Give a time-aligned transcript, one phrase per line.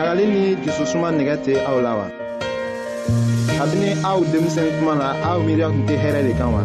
[0.00, 2.06] ɲagali ni jususuma nɛgɛ tɛ aw la wa
[3.58, 6.62] kabini aw denmisɛn kuma na aw miiriya tun tɛ hɛrɛ de kan wa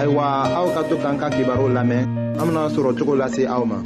[0.00, 0.24] ayiwa
[0.60, 2.04] aw ka to k'an ka kibaru lamɛn
[2.36, 3.76] an bena sɔrɔ cogo lase aw ma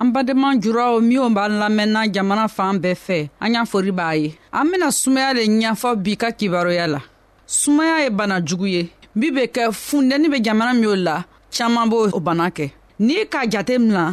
[0.00, 4.32] an badenma juraw minw b'an lamɛnna jamana fan bɛɛ fɛ an y'a fori b'a ye
[4.52, 7.00] an bena sumaya le ɲɛfɔ bi ka kibaroya la
[7.46, 8.82] sumaya ye bana jugu ye
[9.20, 11.16] min be kɛ fundɛni be jamana minw la
[11.56, 12.66] caaman b'o bana kɛ
[13.06, 14.04] n'i ka jate mina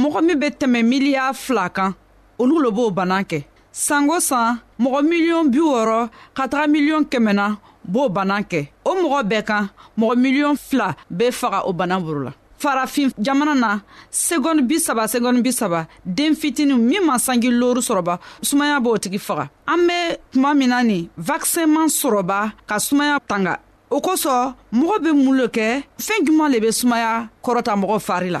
[0.00, 1.92] mɔgɔ min be tɛmɛ miliya fila kan
[2.38, 7.56] olu lo b'o bana kɛ sanko san mɔgɔ miliyɔn bi wɔrɔ ka taga miliyɔn kɛmɛna
[7.92, 12.22] b'o bana kɛ o mɔgɔ bɛɛ kan mɔgɔ miliyɔn fila be faga o bana boro
[12.24, 13.80] la farafin jamana na
[14.10, 19.50] segɔni bisaba segɔni bisaba den fitini min ma sangi looru sɔrɔba sumaya b'o tigi faga
[19.66, 23.58] an be tuma min na nin vakisɛnman sɔrɔba ka sumaya tanga
[23.94, 24.44] o kosɔn
[24.78, 25.68] mɔgɔ be mun lo kɛ
[26.06, 28.40] fɛɛn juman le be sumaya kɔrɔta mɔgɔ fari la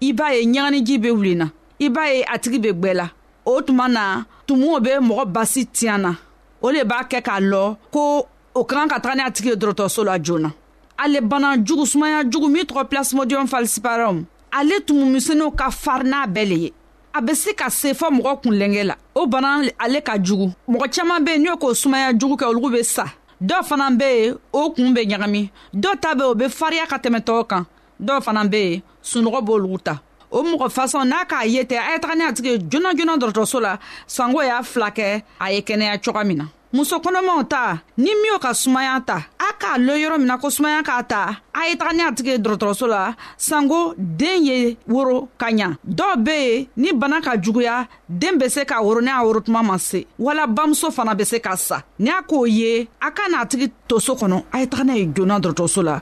[0.00, 1.46] i b'a ye ɲaganiji bɛ wuli na
[1.78, 3.06] i b'a ye a tigi bɛ gwɛ la
[3.44, 6.10] o tuma na tumuw bɛ mɔgɔ basi tiɲan na
[6.62, 9.48] o le b'a kɛ k'a lɔ ko o ka kan ka taga ni a tigi
[9.50, 10.52] ye dɔrɔtɔrɔso la joona
[10.98, 16.48] ale bana jugu sumaya jugu min tɔgɔ plasmodium falciparum ale tumumisɛnninw ka farin n'a bɛɛ
[16.48, 16.72] le ye
[17.14, 20.88] a bɛ se ka se fɔ mɔgɔ kunlenkɛ la o bana ale ka jugu mɔgɔ
[20.96, 23.04] caman bɛ yen n'o k'o sumaya jugu kɛ olu bɛ sa
[23.42, 26.86] dɔw fana bɛ yen o kun bɛ ɲagami dɔw ta bɛ yen o bɛ farinya
[26.88, 27.66] ka tɛmɛ tɔw kan
[28.00, 30.00] dɔw fana be yen sunɔgɔ b'olugu ta
[30.30, 33.18] o mɔgɔ fasɔn n'a k'a ye tɛ a ye taga ni a tigi joona joona
[33.18, 37.78] dɔrɔtɔrɔso la sango y'a fila kɛ a ye kɛnɛya coga min na muso kɔnɔmaw ta
[37.98, 41.42] ni min ka sumaya ta a k'a lo yɔrɔ min na ko sumaya k'a ta
[41.52, 46.24] a ye taga ni a tigi dɔrɔtɔrɔso la sanko den ye woro ka ɲa dɔw
[46.24, 49.62] be yen ni bana ka juguya den be se k'a woro ni a woro tuma
[49.64, 53.28] ma se wala bamuso fana be se ka sa ni a k'o ye a ka
[53.28, 56.00] n'a tigi to so kɔnɔ a ye taga n'a ye joona dɔrɔtɔrɔso la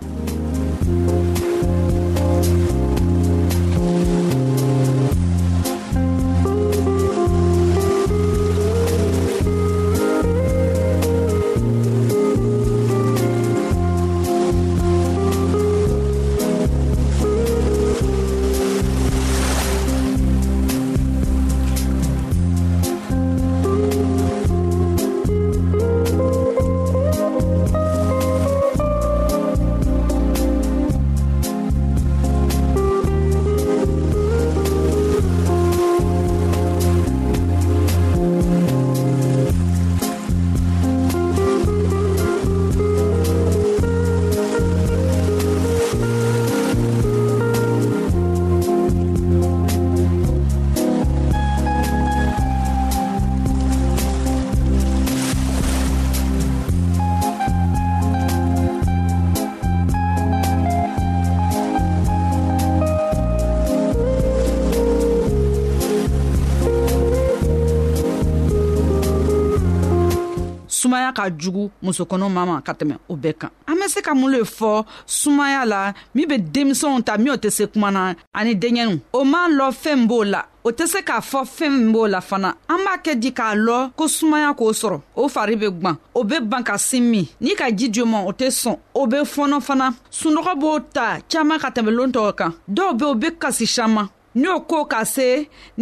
[71.18, 74.30] ka jugu musokɔnɔ ma ma ka tɛmɛ o bɛɛ kan an be se ka mun
[74.32, 74.70] le fɔ
[75.18, 75.80] sumaya la
[76.14, 80.06] min be denmisɛnw ta minw tɛ se kuma na ani denɲɛniw o man lɔ fɛɛn
[80.06, 83.12] b'o la o tɛ se k'a fɔ fɛɛn min b'o la fana an b'a kɛ
[83.22, 86.76] di k'a lɔ ko sumaya k'o sɔrɔ o fari be gwan o be ban ka
[86.78, 89.90] sin min n'i ka ji di ma o tɛ sɔn o be fɔnɔ fana
[90.20, 94.06] sunɔgɔ b'o ta caaman ka tɛmɛ loon tɔgɔ kan dɔw be o be kasi saman
[94.38, 95.28] n'o ko ka se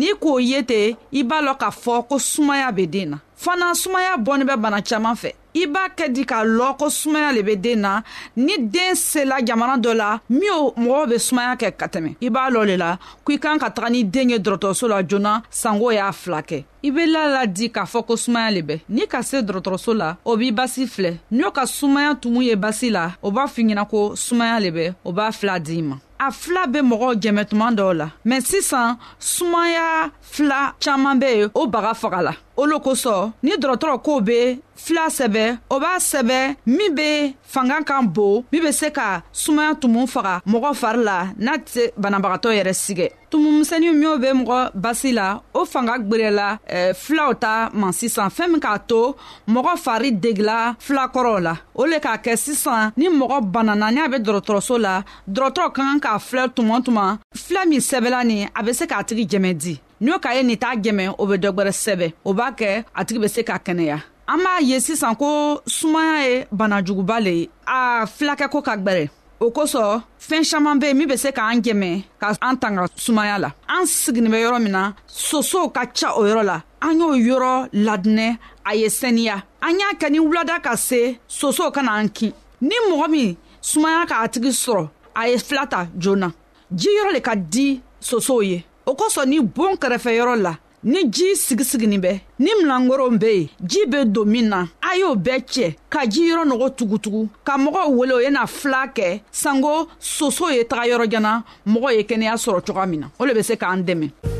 [0.01, 3.73] n'i k'o ye ten i b'a lɔn k'a fɔ ko sumaya be den na fana
[3.75, 7.43] sumaya bɔni bɛ bana caaman fɛ i b'a kɛ di k'a lɔn ko sumaya le
[7.43, 8.01] be den na
[8.37, 12.31] ni den sela jamana dɔ la min o mɔgɔw be sumaya kɛ ka tɛmɛ i
[12.31, 15.35] b'a lɔ le la ko i kan ka taga ni den ye dɔrɔtɔrɔso la joona
[15.51, 18.81] sango y'a fila kɛ i be la la di k'a fɔ ko sumaya le bɛ
[18.89, 22.91] n'i ka se dɔrɔtɔrɔso la o b'i basi filɛ n'o ka sumaya tumu ye basi
[22.91, 26.31] la o b'a f'i ɲɛna ko sumaya le bɛ o b'a fila d'i ma a
[26.31, 31.67] fila be mɔgɔw jɛmɛ tuma dɔw la mɛ sisan sumaya fila caaman be yen o
[31.67, 36.95] baga faga la olu kosɔn ni dɔgɔtɔrɔ kow be fila sɛbɛ o b'a sɛbɛ min
[36.95, 41.55] be fanga kan bon min be se ka sumaya tumu faga mɔgɔ fari la n'a
[41.59, 47.35] tɛ banabagatɔ yɛrɛ sigɛ tumumisɛniw minw be mɔgɔ basi la o fanga gwerɛla eh, filaw
[47.39, 49.15] ta man sisan fɛɛn min k'a to
[49.49, 54.09] mɔgɔ fari degila filakɔrɔw la o le k'a kɛ sisan ni mɔgɔ banana ni a
[54.09, 58.63] be dɔgɔtɔrɔso la dɔgɔtɔrɔ ka kan k'a filɛ tuma tuma fila min sɛbɛla ni a
[58.63, 61.37] be se k'a tigi jɛmɛ di n'i y'o k'a ye nin t'a jɛmɛ o bɛ
[61.41, 63.97] dɔ gbɛrɛ sɛbɛ o b'a kɛ a tigi bɛ se ka kɛnɛya
[64.29, 69.09] an b'a ye sisan ko sumaya ye banajuguba le ye a filakɛ ko ka gbɛrɛ
[69.41, 73.51] o kosɔn fɛn caman be min be se k'an jɛmɛ ka an tanga sumaya la
[73.69, 77.69] an siginin bɛ yɔrɔ min na sosow ka ca o yɔrɔ la an y'o yɔrɔ
[77.73, 82.35] ladinɛ a ye sɛniya an y'a kɛ ni wulada ka se sosow ka an kin
[82.61, 86.31] ni mɔgɔ min sumaya k'a tigi sɔrɔ a ye fila ta joona
[86.75, 90.53] ji yɔrɔ le ka di sosow ye o kosɔn ni boon kɛrɛfɛyɔrɔ la
[90.85, 95.17] ni jii sigisiginin bɛ ni milankoron be yen jii be don min na a y'o
[95.17, 99.89] bɛɛ cɛ ka jiyɔrɔ nɔgɔ tugutugu ka mɔgɔw wele o ye na fila kɛ sanko
[99.99, 103.57] soso ye taga yɔrɔjana mɔgɔ ye kɛnɛya sɔrɔ coga min na o le be se
[103.57, 104.36] k'an dɛmɛ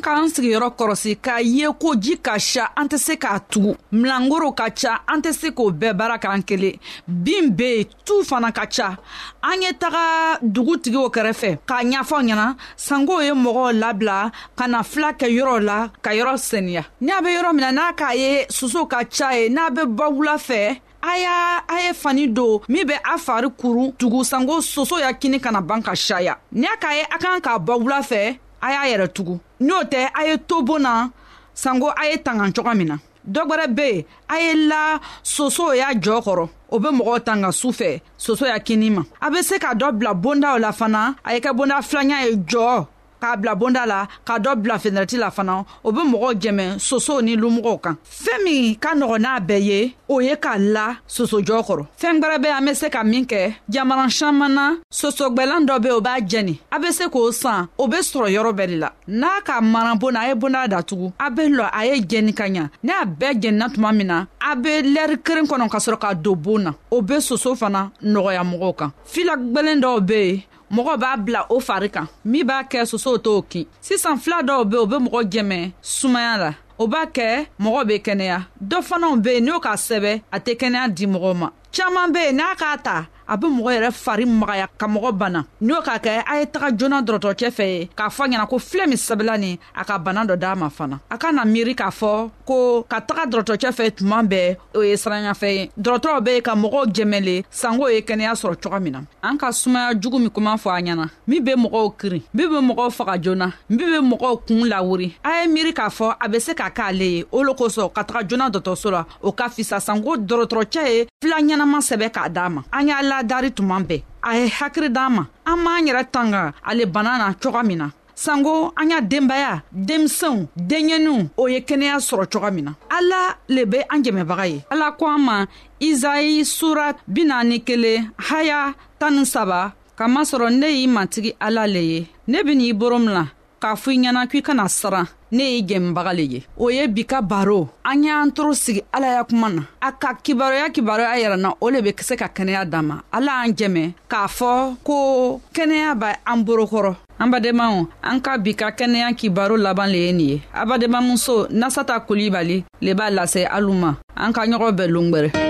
[0.02, 4.52] k'an sigiyɔrɔ kɔrɔsi k'a ye ko ji ka sa an tɛ se k'a tugu milangoro
[4.56, 8.48] ka ca an tɛ se k'o bɛɛ baara k'an kelen bin be yen tu fana
[8.54, 8.96] ka ca
[9.42, 15.12] an ye taga dugutigiw kɛrɛfɛ k'a ɲafɔw ɲɛna sankow ye mɔgɔw labila ka na fila
[15.12, 18.86] kɛ yɔrɔ la ka yɔrɔ seniya n'a be yɔrɔ min na n'a k'a ye soso
[18.88, 22.86] ka ca ye n'a be bɔ wula fɛ a y'a a ye fani don min
[22.86, 26.94] be a fari kuru tugu sanko soso y'a kini kana ban ka saya n'a k'a
[26.94, 30.36] ye a kan k'a bɔ wula fɛ a y'a yɛrɛ tugu n'o tɛ a ye
[30.46, 31.08] to boon na
[31.54, 32.96] sanko a ye tangan coga min na
[33.28, 37.52] dɔ gwɛrɛ be yen a ye la soso y'a jɔɔ kɔrɔ o be mɔgɔw tanga
[37.52, 41.14] su fɛ soso y'a kini ma a be se ka dɔ bila bondaw la fana
[41.24, 42.86] a ye kɛ bonda filanya ye jɔɔ
[43.20, 47.20] k'a bila bonda la ka dɔ bila fenɛrɛti la fana o be mɔgɔw jɛmɛ sosow
[47.22, 51.58] ni lumɔgɔw kan fɛɛn min ka nɔgɔ n'a bɛɛ ye o ye k'a la sosojɔ
[51.66, 55.80] kɔrɔ fɛɛn gwɛrɛ be an be se ka min kɛ jamana saman na sosogwɛlan dɔ
[55.82, 58.76] be o b'a jɛni a be se k'o san o be sɔrɔ yɔrɔ bɛɛ de
[58.76, 62.32] la n'a ka mana bonna a ye bonda datugu a be lɔ a ye jɛni
[62.34, 65.78] ka ɲa ni a bɛɛ jɛnina tuma min na a be lɛri keren kɔnɔ ka
[65.78, 70.00] sɔrɔ ka don boon na o be soso fana nɔgɔya mɔgɔw kan fila gwɛlen dɔw
[70.06, 70.40] be yen
[70.74, 74.64] mɔgɔ b'a bila o fari kan min b'a kɛ sosow t'o kin sisan fila dɔw
[74.70, 78.38] be o be mɔgɔ jɛmɛ sumaya la o b'a kɛ mɔgɔ be kɛnɛya
[78.70, 82.20] dɔ fanaw be yen n'o k'a sɛbɛ a tɛ kɛnɛya di mɔgɔw ma caaman be
[82.20, 85.80] yen n'a k'a ta a be mɔgɔ yɛrɛ fari magaya ka mɔgɔ bana n'i y'o
[85.82, 89.38] k'a kɛ a ye taga joona dɔrɔtɔcɛ fɛ k'a fɔ ɲɛna ko filɛ min sɛbɛla
[89.38, 92.82] nin a ka bana dɔ d'a ma fana a ka na miiri k'a fɔ ko
[92.88, 97.44] ka taga dɔrɔtɔcɛ fɛ tuma bɛɛ o ye siranyafɛn ye dɔrɔtɔrɔw be ka mɔgɔw jɛmɛle
[97.50, 100.82] sango ye kɛnɛya sɔrɔ coga min na an ka sumaya jugu min kuma fɔ a
[100.82, 105.14] ɲɛna min be mɔgɔw kirin min be mɔgɔw faga joona min be mɔgɔw kuun lawuri
[105.24, 108.02] a ye miiri k'a fɔ a be se ka k'ale ye o lo kosɔn ka
[108.02, 112.48] taga joona dɔtɔso la o ka fisa sango dɔrɔtɔrɔcɛ ye fila ɲɛnama sɛbɛ k'a d'a
[112.50, 115.84] ma an y'a la b'a dari tuma bɛɛ a ye hakiri d'an ma an m'an
[115.86, 121.46] yɛrɛ tanga ale bana na coga min na sanko an y'a denbaya denmisɛnw denɲɛninw o
[121.48, 125.18] ye kɛnɛya sɔrɔ coga min na ala le be an jɛmɛbaga ye ala ko an
[125.20, 125.46] ma
[125.80, 131.80] izayi sura bi naani kelen haya tan ni saba kamasɔrɔ ne y'i matigi ala le
[131.80, 133.24] ye ne ben'i boro min la
[133.60, 137.02] k'a fɔ i ɲɛna k'i kana siran ne y'i gɛnbaga le ye o ye bi
[137.04, 141.50] ka baro an y'an toro sigi ala ya kuma na a ka kibaruya kibaruya yɛrɛna
[141.62, 145.94] o le be se ka kɛnɛya dan ma ala an jɛmɛ k'a fɔ ko kɛnɛya
[145.94, 150.28] b' an borokɔrɔ an badenmaw an ka bi ka kɛnɛya kibaro laban le ye nin
[150.28, 155.49] ye a badenmamuso nasata kulibali le b'a lase alu ma an ka ɲɔgɔn bɛɛ longwɛrɛ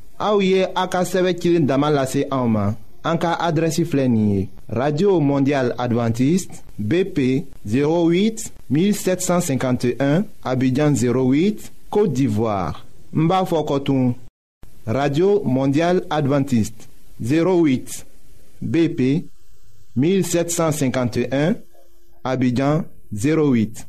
[0.21, 0.99] Aouye Aka
[3.03, 3.83] Anka lase
[4.69, 13.43] radio mondial adventiste bp 08 1751 abidjan 08 côte d'ivoire Mba
[14.85, 16.87] radio mondial adventiste
[17.19, 18.05] 08
[18.61, 19.25] bp
[19.95, 21.55] 1751
[22.23, 23.87] abidjan 08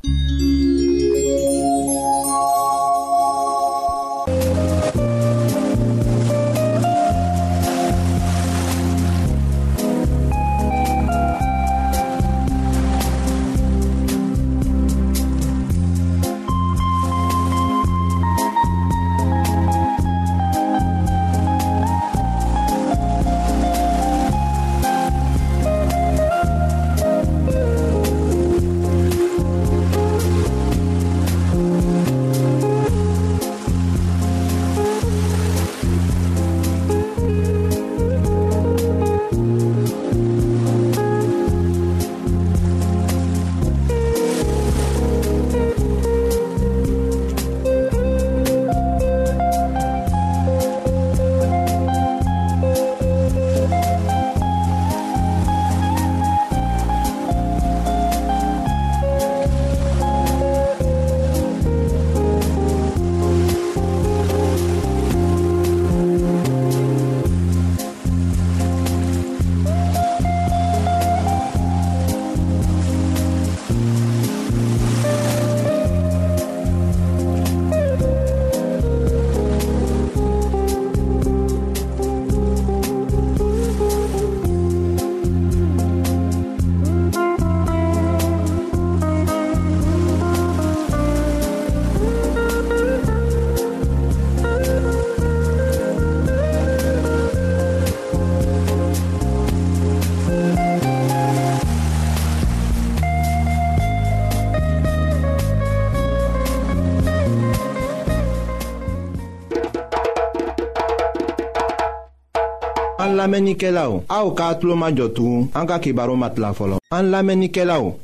[113.53, 116.39] An lamenike la ou, a ou ka atlo ma jotou, an ka ki baro mat
[116.41, 116.81] la folon.
[116.95, 117.99] An lamenike la ou,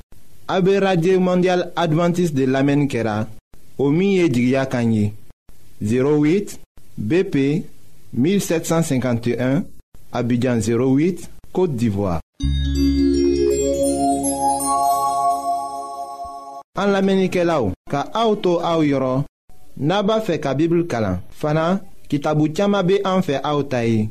[0.47, 3.23] a be radye mondial adventis de lamen kera,
[3.81, 5.07] o miye di gya kanyi.
[5.81, 6.59] 08
[6.97, 7.64] BP
[8.12, 9.62] 1751,
[10.12, 11.25] abidjan 08,
[11.57, 12.19] kote divwa.
[16.78, 19.25] An lamenike la ou, ka a ou to a ou yoron,
[19.81, 21.23] naba fe ka bibl kalan.
[21.38, 21.78] Fana,
[22.11, 24.11] ki tabu tiyama be an fe a ou tayi.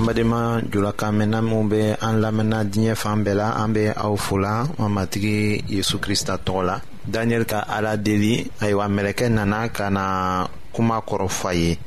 [0.00, 4.16] an badenma julakan mɛnna minw be an lamɛnna diɲɛ fan bɛɛ la an be aw
[4.16, 9.88] fola an matigi yezu krista tɔgɔ la daniyɛli ka ala deli ayiwa mɛlɛkɛ nana ka
[9.90, 11.78] na kuma kɔrɔfa ye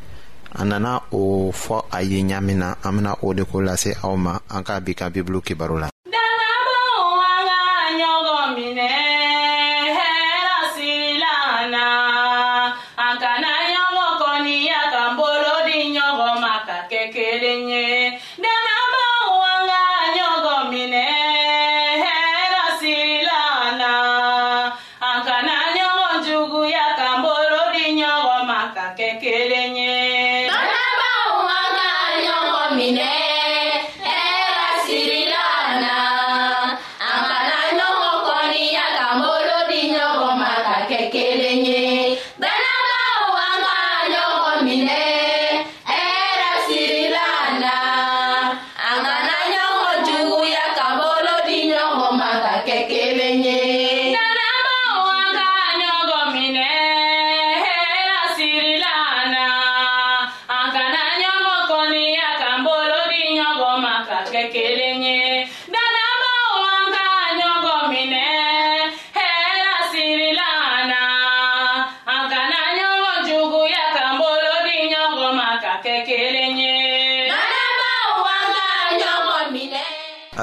[0.54, 4.16] a nana o fɔ a ye ɲaamin na an bena o de ko lase aw
[4.16, 5.90] ma an ka bi ka bibulu kibaru la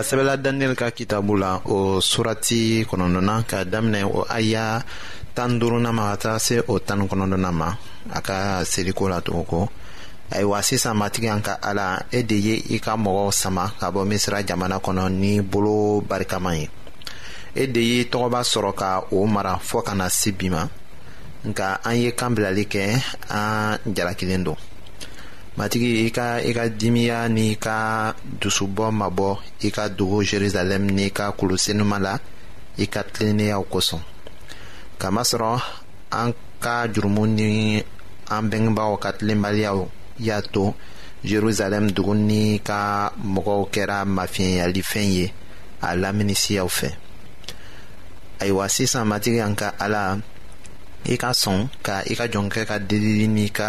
[0.00, 4.82] a sɛbɛla daniyɛli ka kitabu la o surati kɔnɔdɔna ka daminɛ o aya
[5.34, 7.68] tan duruna ma ka taga se o tani kɔnɔdɔna ma
[8.14, 9.68] a ka seliko la tugoko
[10.30, 14.06] ayiwa sisan matigi an ka ala e de ye i ka mɔgɔw sama ka bɔ
[14.06, 16.70] misira jamana kɔnɔ ni bolo barikama ye
[17.54, 20.64] e de ye tɔgɔba sɔrɔ ka o mara fɔɔ kana si bi ma
[21.44, 24.56] nka an ye kan bilali kɛ an jalakilen don
[25.60, 29.28] matigi i e ka i e ka dimiya n'i ka dusubɔ mabɔ
[29.60, 32.14] i e ka dugu jerusalɛm n'i ka kulusenuma la
[32.82, 34.00] i ka tilennenyaw kosɔn
[35.00, 35.50] kamasɔrɔ
[36.20, 36.30] an
[36.64, 37.48] ka jurumu ni
[38.34, 39.78] an bɛngebaaw ka tilenbaliyaw
[40.26, 40.64] y'a to
[41.28, 45.26] jerusalɛm dugu ni ka mɔgɔw kɛra mafiɲɛyalifɛn ye
[45.82, 46.88] a laminisiyaw fɛ
[48.40, 50.02] ayiwa sisan matigi an ka ala
[51.04, 53.68] i ka sɔn ka i ka jɔnkɛ ka delili n'i ka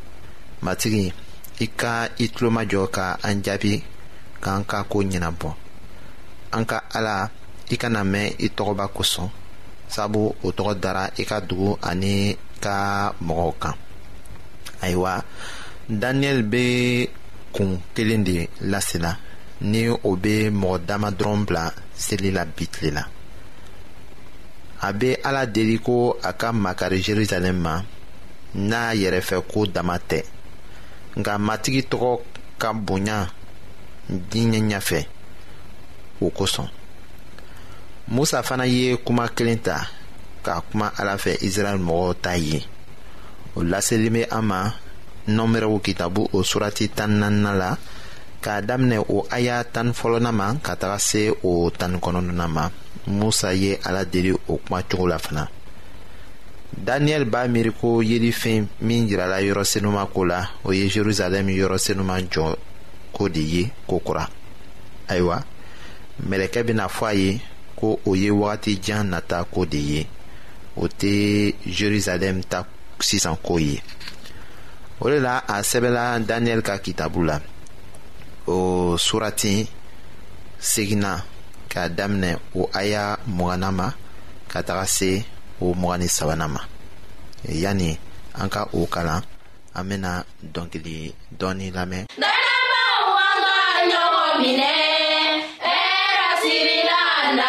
[0.65, 1.05] matigi
[1.59, 1.93] i ka
[2.23, 3.73] i tulomajɔ ka an jaabi
[4.43, 5.49] k'an ka koo ɲɛnabɔ
[6.55, 7.15] an ka ala
[7.73, 9.29] i kana mɛn i tɔgɔba kosɔn
[9.93, 12.15] sabu o tɔgɔ dara i ka dugu ani
[12.65, 12.75] ka
[13.25, 13.75] mɔgɔw kan
[14.83, 15.13] ayiwa
[16.01, 16.63] daniyɛli be
[17.55, 18.37] kun kelen de
[18.71, 19.11] lasela
[19.71, 21.65] ni o be mɔgɔ dama dɔrɔn bila
[22.05, 23.03] seli la bitile la
[24.87, 27.81] a be ala deli ko a ka makari jerusalɛm ma
[28.69, 30.21] n'a yɛrɛfɛ ko dama tɛ
[31.19, 32.09] nka matigi tɔgɔ
[32.61, 33.17] ka bonya
[34.29, 34.99] diɲɛ ɲɛfɛ
[36.23, 36.67] o kosɔn
[38.13, 39.75] musa fana ye kuma kelen ta
[40.45, 42.57] ka kuma ala fɛ israɛl mɔgɔw ta ye
[43.57, 44.61] o laselen bɛ an ma
[45.35, 47.69] nɔnbɛrɛw kitabu o surati tan naaninan la
[48.43, 52.65] k'a daminɛ o aya tan fɔlɔnan ma ka taga se o tan kɔnɔntɔnnan ma
[53.07, 55.47] musa ye ala deli o kuma cogo la fana.
[56.77, 60.87] Daniel ba meri kou ye li fin min jirala yorose nouman kou la ou ye
[60.89, 62.23] Jeruzalem yorose nouman
[63.11, 64.25] kou deye kou kura.
[65.11, 65.41] Ayo wa,
[66.29, 67.39] mele kebe na fwa ye
[67.75, 70.05] kou ou ye wate jan nata kou deye
[70.77, 72.63] ou te Jeruzalem ta
[72.95, 73.81] kousisan kou ye.
[75.01, 77.37] Ou le la, an sebe la Daniel kakita bou la.
[78.47, 79.59] Ou surati
[80.71, 81.17] segina
[81.71, 83.91] ka damne ou aya mwanama
[84.51, 85.11] kata kase
[85.61, 86.61] o mugan ni sabanan ma
[87.45, 87.97] yani
[88.41, 89.21] an ka o kalan
[89.77, 90.11] an bena
[90.53, 90.97] dɔnkili
[91.39, 94.71] dɔɔni lamɛn dalabaw an ka ɲɔgɔn minɛ
[95.65, 96.99] hɛrɛ sirila
[97.37, 97.47] na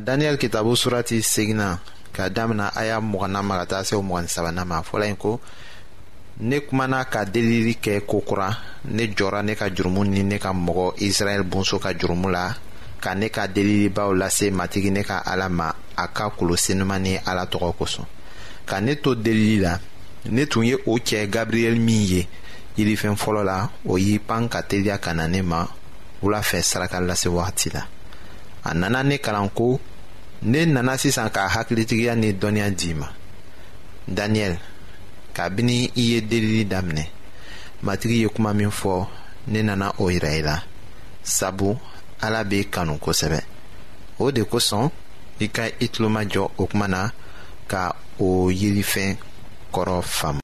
[0.00, 1.78] daniyɛli kitabu surati segina
[2.12, 5.16] ka damina a y'a mɔgɔna ma ka taa se o mɔgɔni sabanan ma fɔla yen
[5.16, 5.40] ko
[6.40, 8.48] ne kumana ka delili kɛ kokura
[8.84, 12.54] ne jɔra ne ka jurumu ni ne ka mɔgɔ israɛl bonso ka jurumu la
[13.00, 17.44] ka ne ka delilibaw lase matigi ne ka ala ma a ka kolosenuman ni ala
[17.46, 18.06] tɔgɔ kosɔn
[18.66, 19.78] ka ne to delili la
[20.30, 22.28] ne tun ye o cɛɛ gabriyɛli min ye
[22.78, 25.66] yirifɛn fɔlɔ la o y'i pan ka teliya ka na ne ma
[26.22, 27.84] wula fɛ saraka lase wagati la
[28.64, 29.78] a nana ne kalan ko
[30.42, 33.08] ne nana sisan ka hakilitigiya ni dɔnniya d'i ma
[34.16, 34.58] daniyɛli
[35.36, 37.04] kabini i ye delili daminɛ
[37.84, 39.06] matigi ye kuma min fɔ
[39.50, 40.56] ne nana o yira i la
[41.36, 41.68] sabu
[42.24, 43.40] ala b'i kanu kosɛbɛ
[44.18, 44.86] o de kosɔn
[45.40, 47.12] i ka i tulomajɔ o kuma na
[47.70, 47.82] ka
[48.18, 49.16] o yelifɛn
[49.74, 50.39] kɔrɔ faamu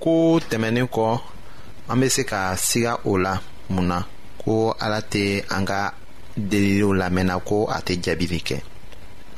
[0.00, 0.14] ko
[0.48, 1.04] tɛmɛnin kɔ
[1.90, 3.32] an be se ka siga o la
[3.70, 3.98] mun na
[4.42, 5.22] ko ala tɛ
[5.56, 5.80] an ka
[6.50, 8.56] deliliw lamɛnna ko a tɛ jaabili kɛ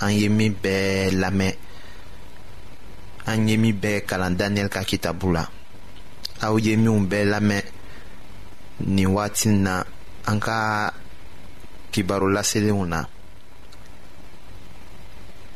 [0.02, 1.52] an ye min bɛɛ lamɛn
[3.30, 5.44] an ye min bɛɛ kalan daniyɛl ka kitabu la
[6.44, 7.62] aw ye minw bɛɛ lamɛn
[8.94, 9.82] nin waati na
[10.26, 10.92] an ka
[12.34, 13.00] laselenw na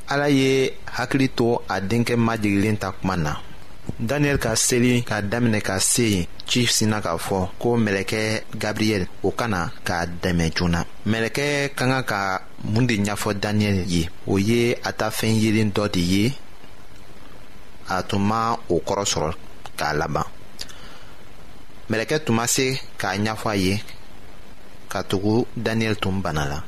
[0.09, 3.35] ala ye hakili to a denkɛ majigilen ta kuma na
[3.99, 9.31] Daniel ka seli ka damene ka seyi Chif sinan ka fo Ko meleke Gabriel Ou
[9.39, 12.21] kana ka damen jounan Meleke kanga ka
[12.73, 16.25] mundi njafo Daniel ye Ou ye ata fenye lin doti ye
[17.89, 19.37] A touman ou korosor
[19.79, 20.25] Ka laban
[21.89, 23.81] Meleke touman se Ka njafo ye
[24.89, 26.63] Ka tougu Daniel toum banala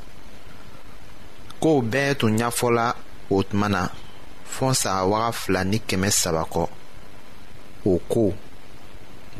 [1.61, 2.93] Ko be tou njafo la
[3.31, 3.89] Ou tmana
[4.47, 6.69] Fonsa waf la nik kemes sa wako
[7.87, 8.33] o ko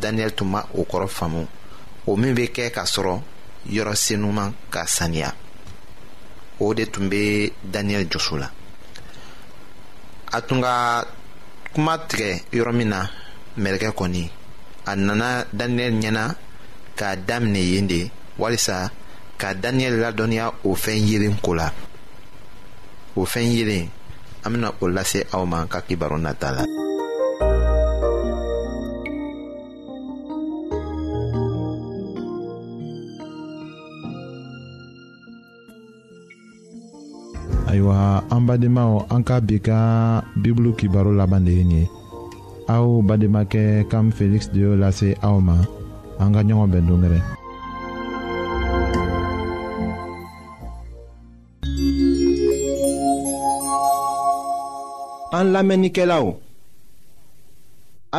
[0.01, 1.43] daniyɛli tun ma o kɔrɔ faamu
[2.09, 3.15] o min be kɛ k'a sɔrɔ
[3.75, 5.29] yɔrɔ senuman ka saniya
[6.61, 8.49] o de tun be daniyɛli jɔso la
[10.37, 11.05] a tun ka
[11.75, 13.01] kuma tigɛ yɔrɔ min na
[13.63, 14.25] mɛlɛkɛ kɔni
[14.87, 16.25] a nana daniyɛli ɲɛna
[16.99, 18.91] k'a daminɛ yen de walisa
[19.41, 21.71] ka daniyɛli ladɔnniya o fɛn yeelen ko la
[23.17, 23.89] o fɛn yeelen
[24.45, 26.65] an bena o lase aw ma ka kibaru nata la.
[37.77, 38.69] ayiwa an de
[39.15, 41.89] an ka bi ka bibulu kibaro laban de ye nin ye
[42.69, 45.57] aw bademakɛ kam feliksi de la lase aw ma
[46.19, 47.23] an ka ɲɔgɔn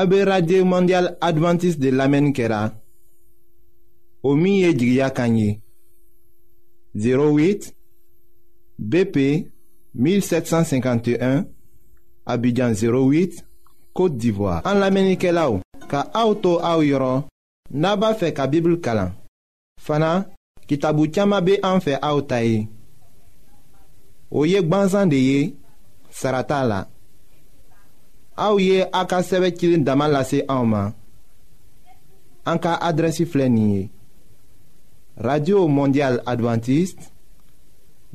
[0.07, 2.71] bɛn radio mondial adventiste de lamenkera kɛra
[4.23, 4.75] o min
[6.93, 7.76] 08
[8.79, 9.49] BP
[9.95, 11.45] 1751,
[12.25, 13.43] Abidjan 08,
[13.93, 14.61] Kote d'Ivoire.
[14.67, 17.23] An la menike la ou, ka aoutou aou yoron,
[17.71, 19.15] naba fe ka Bibli kalan.
[19.81, 20.27] Fana,
[20.69, 22.67] ki tabou tiyama be an fe aoutayi.
[24.29, 25.41] Ou yek banzan de ye,
[26.13, 26.83] sarata la.
[28.37, 30.91] Aou ye ak a seve kilin daman lase aouman.
[32.47, 33.87] An ka adresi flenye.
[35.17, 37.07] Radio Mondial Adventiste,